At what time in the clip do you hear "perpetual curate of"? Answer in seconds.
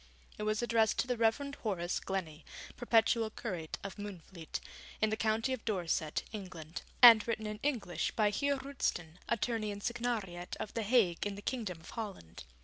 2.75-3.99